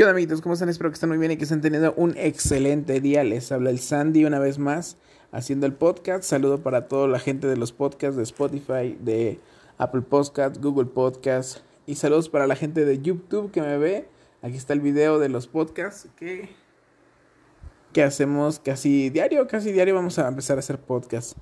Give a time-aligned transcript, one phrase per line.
[0.00, 0.40] ¿Qué onda amiguitos?
[0.40, 0.70] ¿Cómo están?
[0.70, 3.22] Espero que estén muy bien y que estén teniendo un excelente día.
[3.22, 4.96] Les habla el Sandy una vez más
[5.30, 6.24] haciendo el podcast.
[6.24, 9.40] Saludo para toda la gente de los podcasts de Spotify, de
[9.76, 14.08] Apple Podcasts, Google Podcasts y saludos para la gente de YouTube que me ve.
[14.40, 16.48] Aquí está el video de los podcasts que,
[17.92, 21.36] que hacemos casi diario, casi diario vamos a empezar a hacer podcasts.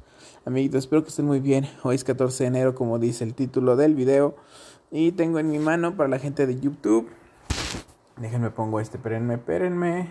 [0.44, 1.68] Amiguitos, espero que estén muy bien.
[1.84, 4.34] Hoy es 14 de enero como dice el título del video
[4.90, 7.08] y tengo en mi mano para la gente de YouTube
[8.20, 10.08] Déjenme pongo este, espérenme, espérenme.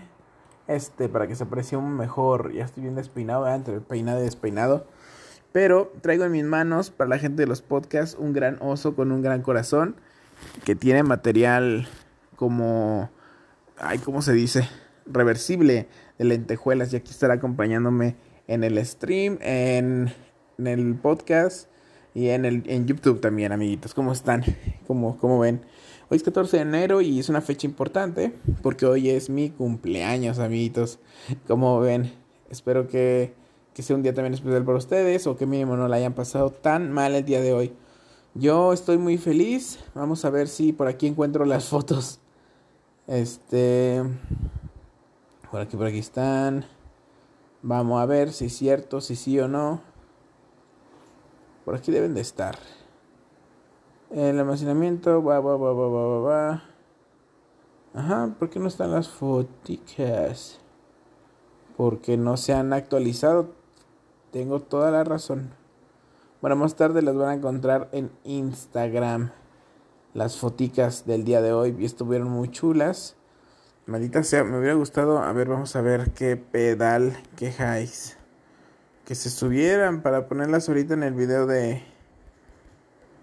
[0.66, 2.52] Este, para que se aprecie un mejor.
[2.52, 4.86] Ya estoy bien despeinado, entre peinado y despeinado.
[5.52, 9.12] Pero traigo en mis manos, para la gente de los podcasts, un gran oso con
[9.12, 9.96] un gran corazón.
[10.64, 11.88] Que tiene material
[12.36, 13.10] como.
[13.78, 14.68] Ay, ¿cómo se dice?
[15.06, 16.92] Reversible de lentejuelas.
[16.92, 20.12] Y aquí estará acompañándome en el stream, en,
[20.58, 21.68] en el podcast
[22.14, 23.94] y en, el, en YouTube también, amiguitos.
[23.94, 24.42] ¿Cómo están?
[24.86, 25.60] ¿Cómo, cómo ven?
[26.10, 30.38] Hoy es 14 de enero y es una fecha importante porque hoy es mi cumpleaños,
[30.38, 30.98] amiguitos.
[31.46, 32.10] Como ven,
[32.48, 33.34] espero que,
[33.74, 36.48] que sea un día también especial para ustedes o que mínimo no la hayan pasado
[36.48, 37.72] tan mal el día de hoy.
[38.32, 39.80] Yo estoy muy feliz.
[39.94, 42.20] Vamos a ver si por aquí encuentro las fotos.
[43.06, 44.02] Este.
[45.50, 46.64] Por aquí, por aquí están.
[47.60, 49.82] Vamos a ver si es cierto, si sí o no.
[51.66, 52.56] Por aquí deben de estar.
[54.10, 56.62] El almacenamiento, va, va, va, va, va, va,
[57.92, 60.60] Ajá, ¿por qué no están las foticas?
[61.76, 63.50] Porque no se han actualizado.
[64.30, 65.50] Tengo toda la razón.
[66.40, 69.30] Bueno, más tarde las van a encontrar en Instagram.
[70.14, 73.14] Las foticas del día de hoy estuvieron muy chulas.
[73.84, 75.18] Maldita sea, me hubiera gustado.
[75.18, 78.16] A ver, vamos a ver qué pedal quejáis.
[79.04, 81.82] Que se subieran para ponerlas ahorita en el video de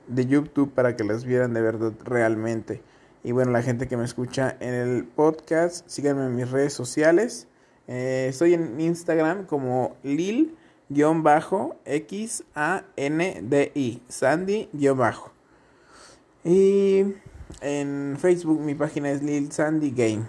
[0.07, 2.81] de YouTube para que las vieran de verdad realmente.
[3.23, 7.47] Y bueno, la gente que me escucha en el podcast, síganme en mis redes sociales.
[7.87, 10.53] Eh, estoy en Instagram como Lil-X-A-N-D-I,
[14.07, 15.31] Sandy-Bajo.
[16.43, 17.15] Y
[17.61, 20.27] en Facebook mi página es Lil Sandy Game.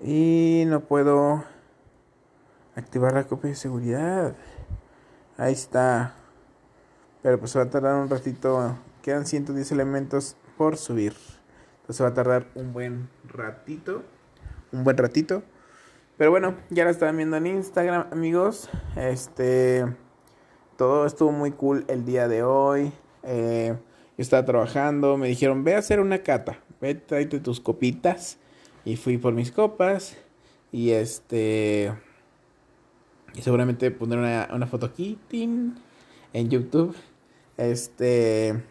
[0.00, 1.44] Y no puedo
[2.76, 4.36] activar la copia de seguridad.
[5.36, 6.14] Ahí está.
[7.22, 8.76] Pero pues va a tardar un ratito.
[9.00, 11.14] Quedan 110 elementos por subir.
[11.80, 14.02] Entonces va a tardar un buen ratito.
[14.72, 15.42] Un buen ratito.
[16.16, 18.68] Pero bueno, ya la estaban viendo en Instagram, amigos.
[18.96, 19.86] Este.
[20.76, 22.92] Todo estuvo muy cool el día de hoy.
[23.22, 23.76] Eh,
[24.18, 25.16] yo estaba trabajando.
[25.16, 26.58] Me dijeron, ve a hacer una cata.
[26.80, 28.38] Ve, tráete tus copitas.
[28.84, 30.16] Y fui por mis copas.
[30.72, 31.92] Y este.
[33.34, 35.20] Y seguramente pondré una, una foto aquí.
[35.30, 36.96] en YouTube.
[37.62, 38.62] Este.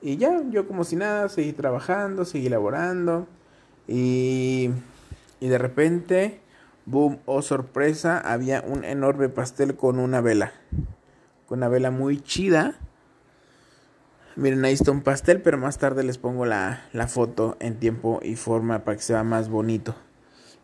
[0.00, 3.26] Y ya, yo como si nada, seguí trabajando, seguí laborando.
[3.88, 4.70] Y.
[5.40, 6.40] Y de repente,
[6.86, 10.52] boom, oh sorpresa, había un enorme pastel con una vela.
[11.46, 12.76] Con una vela muy chida.
[14.36, 18.20] Miren, ahí está un pastel, pero más tarde les pongo la, la foto en tiempo
[18.22, 19.94] y forma para que sea más bonito.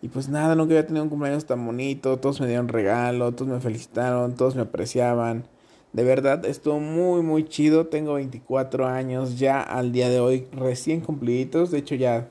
[0.01, 2.19] Y pues nada, nunca había tenido un cumpleaños tan bonito.
[2.19, 5.49] Todos me dieron regalo, todos me felicitaron, todos me apreciaban.
[5.93, 7.87] De verdad, estuvo muy, muy chido.
[7.87, 11.71] Tengo 24 años ya al día de hoy, recién cumpliditos.
[11.71, 12.29] De hecho, ya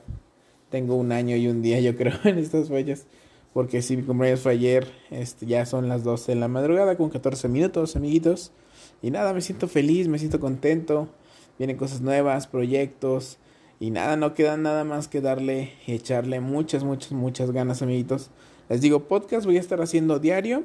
[0.70, 3.06] tengo un año y un día, yo creo, en estas fechas.
[3.52, 7.10] Porque si mi cumpleaños fue ayer, este, ya son las 12 de la madrugada con
[7.10, 8.52] 14 minutos, amiguitos.
[9.02, 11.08] Y nada, me siento feliz, me siento contento.
[11.58, 13.38] Vienen cosas nuevas, proyectos.
[13.80, 18.30] Y nada, no queda nada más que darle y echarle muchas, muchas, muchas ganas, amiguitos.
[18.68, 20.64] Les digo, podcast voy a estar haciendo diario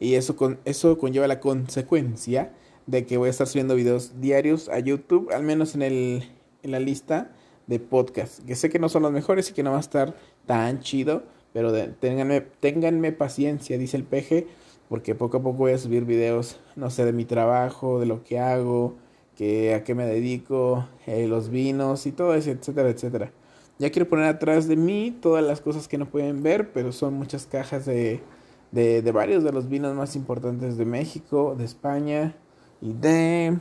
[0.00, 2.52] y eso, con, eso conlleva la consecuencia
[2.86, 6.24] de que voy a estar subiendo videos diarios a YouTube, al menos en, el,
[6.62, 7.30] en la lista
[7.66, 8.44] de podcast.
[8.44, 10.16] Que sé que no son los mejores y que no va a estar
[10.46, 11.22] tan chido,
[11.52, 14.46] pero de, ténganme, paciencia, dice el peje,
[14.88, 18.24] porque poco a poco voy a subir videos, no sé, de mi trabajo, de lo
[18.24, 18.94] que hago,
[19.36, 23.32] que a qué me dedico, eh, los vinos y todo eso, etcétera, etcétera.
[23.78, 27.14] Ya quiero poner atrás de mí todas las cosas que no pueden ver, pero son
[27.14, 28.20] muchas cajas de
[28.72, 32.34] de, de varios de los vinos más importantes de México, de España
[32.80, 33.58] y de...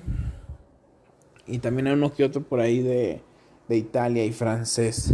[1.46, 3.22] Y también hay uno que otro por ahí de,
[3.68, 5.14] de Italia y francés.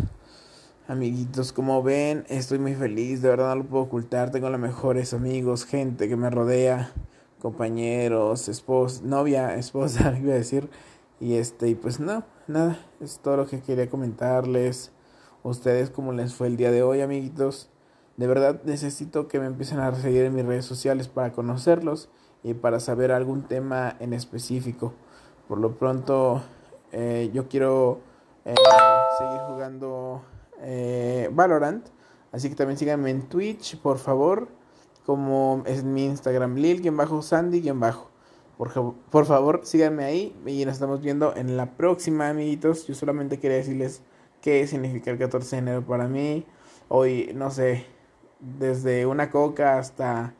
[0.88, 4.32] Amiguitos, como ven, estoy muy feliz, de verdad no lo puedo ocultar.
[4.32, 6.92] Tengo los mejores amigos, gente que me rodea,
[7.40, 10.70] compañeros, esposa, novia, esposa, iba a decir.
[11.20, 14.92] Y este, y pues no, nada, es todo lo que quería comentarles.
[15.44, 17.70] Ustedes, cómo les fue el día de hoy, amiguitos.
[18.18, 22.10] De verdad necesito que me empiecen a seguir en mis redes sociales para conocerlos
[22.44, 24.94] y para saber algún tema en específico.
[25.48, 26.44] Por lo pronto,
[26.92, 28.02] eh, yo quiero
[28.46, 28.54] eh,
[29.18, 30.22] seguir jugando
[30.62, 31.88] eh, Valorant.
[32.32, 34.48] Así que también síganme en Twitch, por favor.
[35.06, 38.10] Como es mi Instagram, Lil-Sandy-Bajo.
[38.58, 42.88] Por, por favor, síganme ahí y nos estamos viendo en la próxima, amiguitos.
[42.88, 44.02] Yo solamente quería decirles
[44.42, 46.46] qué significa el 14 de enero para mí.
[46.88, 47.86] Hoy, no sé,
[48.44, 50.34] desde una coca hasta,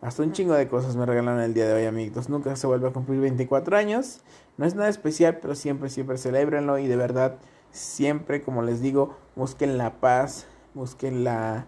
[0.00, 2.28] hasta un chingo de cosas me regalaron el día de hoy, amiguitos.
[2.28, 4.20] Nunca se vuelve a cumplir 24 años.
[4.56, 7.36] No es nada especial, pero siempre, siempre celebrenlo y de verdad,
[7.70, 11.66] siempre, como les digo, busquen la paz, busquen la,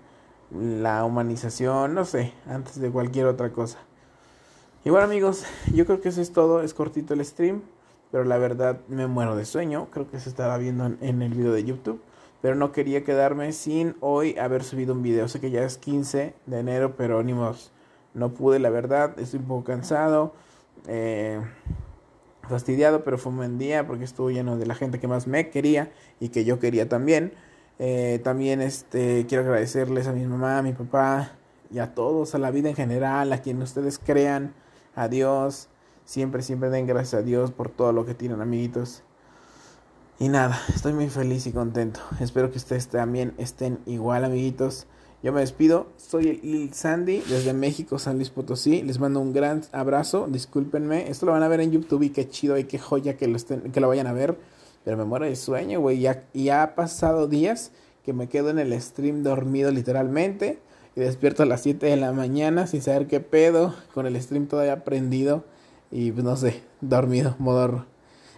[0.51, 3.79] la humanización, no sé, antes de cualquier otra cosa.
[4.85, 5.45] Y bueno amigos,
[5.75, 7.63] yo creo que eso es todo, es cortito el stream,
[8.11, 11.35] pero la verdad me muero de sueño, creo que se estará viendo en, en el
[11.35, 12.01] video de YouTube
[12.41, 15.29] pero no quería quedarme sin hoy haber subido un video.
[15.29, 17.35] Sé que ya es 15 de enero, pero ni
[18.15, 20.35] no pude, la verdad, estoy un poco cansado,
[20.87, 21.41] eh,
[22.49, 25.51] fastidiado, pero fue un buen día porque estuvo lleno de la gente que más me
[25.51, 27.33] quería y que yo quería también.
[27.79, 31.33] Eh, también este, quiero agradecerles a mi mamá, a mi papá
[31.71, 34.55] y a todos, a la vida en general, a quien ustedes crean,
[34.95, 35.69] a Dios.
[36.05, 39.05] Siempre, siempre den gracias a Dios por todo lo que tienen, amiguitos.
[40.23, 42.01] Y nada, estoy muy feliz y contento.
[42.21, 44.87] Espero que ustedes también estén igual, amiguitos.
[45.23, 45.87] Yo me despido.
[45.97, 48.83] Soy Lil Sandy desde México, San Luis Potosí.
[48.83, 50.27] Les mando un gran abrazo.
[50.29, 51.09] Discúlpenme.
[51.09, 53.37] Esto lo van a ver en YouTube y qué chido y qué joya que lo,
[53.39, 54.37] estén, vayan a ver.
[54.85, 56.01] Pero me muero de sueño, güey.
[56.01, 57.73] Ya, ya ha pasado días
[58.05, 60.59] que me quedo en el stream dormido literalmente.
[60.97, 63.75] Y despierto a las 7 de la mañana sin saber qué pedo.
[63.95, 65.47] Con el stream todavía prendido.
[65.91, 67.87] Y pues no sé, dormido, modorro.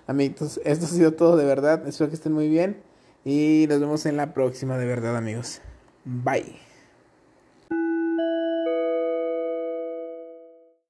[0.06, 1.86] Amigos, esto ha sido todo de verdad.
[1.86, 2.82] Espero que estén muy bien.
[3.24, 5.60] Y nos vemos en la próxima de verdad, amigos.
[6.04, 6.71] Bye.